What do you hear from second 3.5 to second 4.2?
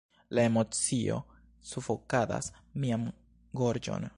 gorĝon.